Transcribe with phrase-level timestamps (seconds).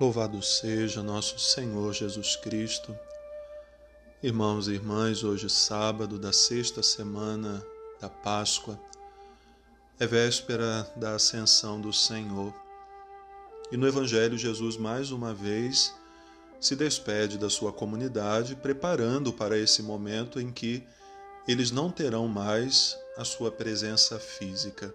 [0.00, 2.98] Louvado seja nosso Senhor Jesus Cristo.
[4.20, 7.64] Irmãos e irmãs, hoje sábado da sexta semana
[8.00, 8.76] da Páscoa,
[10.00, 12.52] é véspera da ascensão do Senhor.
[13.70, 15.94] E no Evangelho, Jesus mais uma vez
[16.60, 20.82] se despede da sua comunidade, preparando para esse momento em que
[21.46, 24.92] eles não terão mais a sua presença física.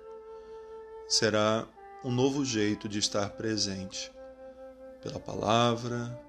[1.08, 1.66] Será
[2.04, 4.12] um novo jeito de estar presente
[5.02, 6.20] pela palavra,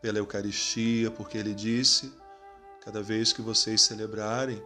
[0.00, 2.12] pela Eucaristia, porque ele disse:
[2.84, 4.62] cada vez que vocês celebrarem,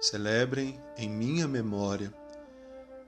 [0.00, 2.12] celebrem em minha memória.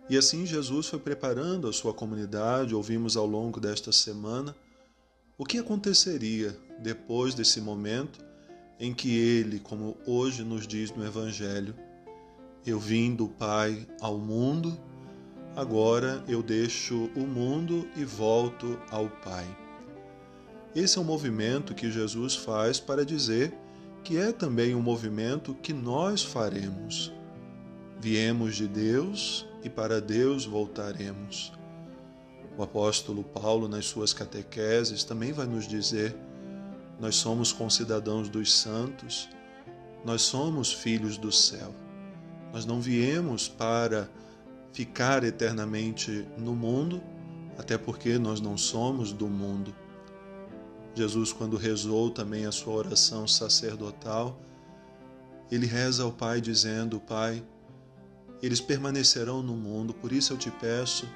[0.09, 4.55] E assim Jesus foi preparando a sua comunidade, ouvimos ao longo desta semana
[5.37, 8.25] o que aconteceria depois desse momento
[8.79, 11.75] em que ele, como hoje nos diz no Evangelho,
[12.67, 14.79] eu vim do Pai ao mundo,
[15.57, 19.64] agora eu deixo o mundo e volto ao Pai.
[20.75, 23.55] Esse é um movimento que Jesus faz para dizer
[24.03, 27.13] que é também um movimento que nós faremos.
[28.01, 31.53] Viemos de Deus e para Deus voltaremos.
[32.59, 36.15] O apóstolo Paulo, nas suas catequeses, também vai nos dizer:
[37.01, 39.29] nós somos concidadãos dos santos,
[40.05, 41.73] nós somos filhos do céu.
[42.53, 44.09] Nós não viemos para
[44.73, 47.01] ficar eternamente no mundo,
[47.57, 49.75] até porque nós não somos do mundo.
[50.95, 54.41] Jesus, quando rezou também a sua oração sacerdotal,
[55.51, 57.45] ele reza ao Pai dizendo: Pai,
[58.41, 61.09] eles permanecerão no mundo, por isso eu te peço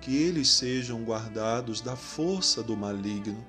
[0.00, 3.44] que eles sejam guardados da força do maligno,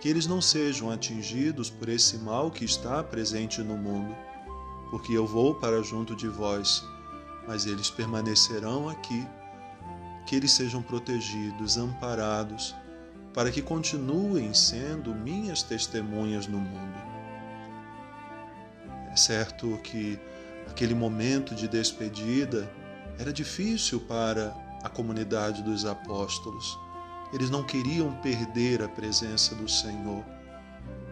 [0.00, 4.14] que eles não sejam atingidos por esse mal que está presente no mundo,
[4.90, 6.84] porque eu vou para junto de vós,
[7.48, 9.26] mas eles permanecerão aqui,
[10.26, 12.74] que eles sejam protegidos, amparados
[13.32, 16.98] para que continuem sendo minhas testemunhas no mundo.
[19.12, 20.18] É certo que
[20.68, 22.70] aquele momento de despedida
[23.18, 26.78] era difícil para a comunidade dos apóstolos.
[27.32, 30.24] Eles não queriam perder a presença do Senhor.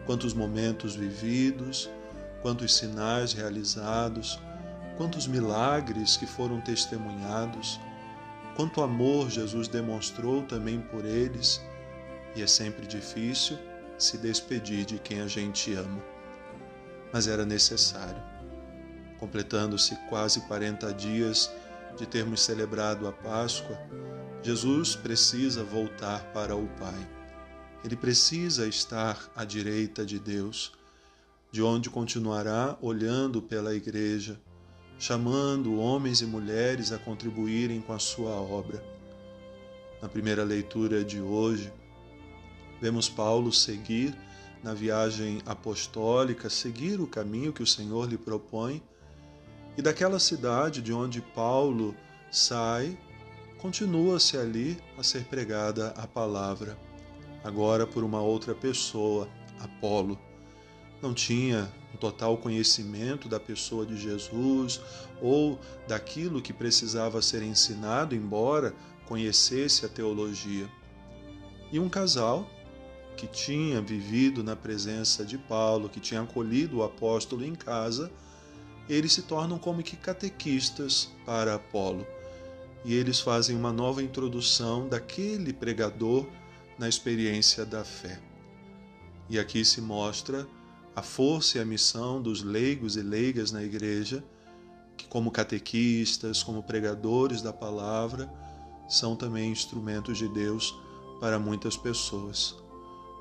[0.05, 1.89] Quantos momentos vividos,
[2.41, 4.39] quantos sinais realizados,
[4.97, 7.79] quantos milagres que foram testemunhados,
[8.55, 11.61] quanto amor Jesus demonstrou também por eles
[12.35, 13.57] e é sempre difícil
[13.97, 16.01] se despedir de quem a gente ama.
[17.11, 18.21] Mas era necessário.
[19.19, 21.51] Completando-se quase 40 dias
[21.97, 23.77] de termos celebrado a Páscoa,
[24.41, 27.07] Jesus precisa voltar para o Pai.
[27.83, 30.71] Ele precisa estar à direita de Deus,
[31.51, 34.39] de onde continuará olhando pela Igreja,
[34.97, 38.83] chamando homens e mulheres a contribuírem com a sua obra.
[40.01, 41.71] Na primeira leitura de hoje,
[42.81, 44.15] Vemos Paulo seguir
[44.63, 48.81] na viagem apostólica, seguir o caminho que o Senhor lhe propõe.
[49.77, 51.95] E daquela cidade de onde Paulo
[52.31, 52.97] sai,
[53.59, 56.77] continua-se ali a ser pregada a palavra,
[57.43, 59.27] agora por uma outra pessoa,
[59.59, 60.17] Apolo.
[61.01, 64.81] Não tinha um total conhecimento da pessoa de Jesus
[65.21, 68.73] ou daquilo que precisava ser ensinado, embora
[69.05, 70.69] conhecesse a teologia.
[71.71, 72.49] E um casal
[73.19, 78.09] que tinha vivido na presença de Paulo, que tinha acolhido o apóstolo em casa,
[78.87, 82.07] eles se tornam como que catequistas para Apolo.
[82.85, 86.25] E eles fazem uma nova introdução daquele pregador
[86.77, 88.21] na experiência da fé.
[89.29, 90.47] E aqui se mostra
[90.95, 94.23] a força e a missão dos leigos e leigas na igreja,
[94.95, 98.31] que, como catequistas, como pregadores da palavra,
[98.87, 100.73] são também instrumentos de Deus
[101.19, 102.68] para muitas pessoas.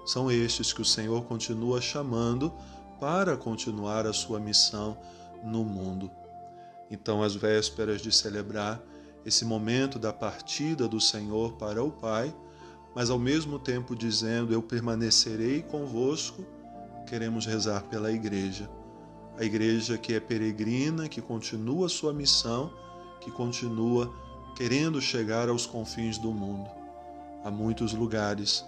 [0.09, 2.51] São estes que o Senhor continua chamando
[2.99, 4.97] para continuar a sua missão
[5.45, 6.11] no mundo.
[6.91, 8.81] Então, às vésperas de celebrar
[9.23, 12.35] esse momento da partida do Senhor para o Pai,
[12.95, 16.43] mas ao mesmo tempo dizendo: Eu permanecerei convosco,
[17.07, 18.67] queremos rezar pela Igreja.
[19.37, 22.73] A Igreja que é peregrina, que continua sua missão,
[23.21, 24.11] que continua
[24.57, 26.71] querendo chegar aos confins do mundo.
[27.45, 28.65] Há muitos lugares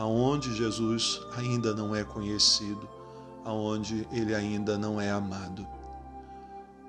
[0.00, 2.88] aonde Jesus ainda não é conhecido,
[3.44, 5.68] aonde ele ainda não é amado.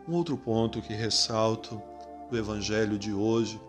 [0.07, 1.81] Um outro ponto que ressalto
[2.29, 3.59] do evangelho de hoje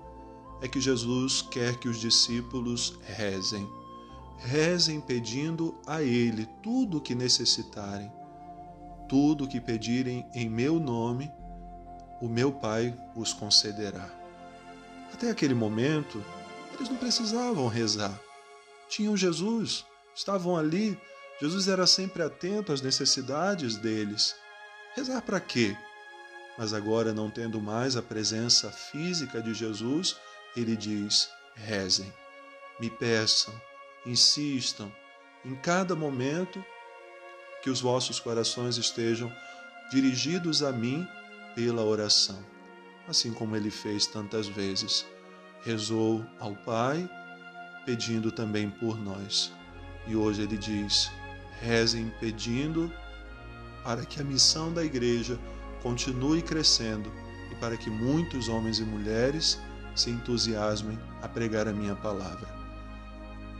[0.60, 3.68] é que Jesus quer que os discípulos rezem.
[4.38, 8.12] Rezem pedindo a Ele tudo o que necessitarem.
[9.08, 11.28] Tudo o que pedirem em meu nome,
[12.20, 14.08] o meu Pai vos concederá.
[15.12, 16.24] Até aquele momento,
[16.76, 18.16] eles não precisavam rezar
[18.92, 20.98] tinham Jesus, estavam ali.
[21.40, 24.36] Jesus era sempre atento às necessidades deles.
[24.94, 25.74] Rezar para quê?
[26.58, 30.16] Mas agora, não tendo mais a presença física de Jesus,
[30.54, 32.12] ele diz: rezem,
[32.78, 33.54] me peçam,
[34.04, 34.92] insistam,
[35.42, 36.62] em cada momento
[37.62, 39.32] que os vossos corações estejam
[39.90, 41.08] dirigidos a mim
[41.54, 42.44] pela oração,
[43.08, 45.06] assim como ele fez tantas vezes.
[45.64, 47.08] Rezou ao Pai,
[47.84, 49.52] pedindo também por nós.
[50.06, 51.10] E hoje ele diz:
[51.60, 52.92] rezem pedindo
[53.84, 55.38] para que a missão da igreja
[55.82, 57.10] continue crescendo
[57.50, 59.58] e para que muitos homens e mulheres
[59.94, 62.48] se entusiasmem a pregar a minha palavra.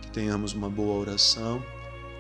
[0.00, 1.62] Que tenhamos uma boa oração,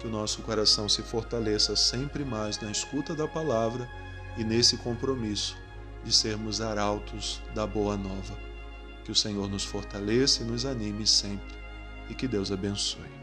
[0.00, 3.88] que o nosso coração se fortaleça sempre mais na escuta da palavra
[4.36, 5.56] e nesse compromisso
[6.04, 8.36] de sermos arautos da boa nova.
[9.04, 11.61] Que o Senhor nos fortaleça e nos anime sempre
[12.08, 13.21] e que Deus abençoe.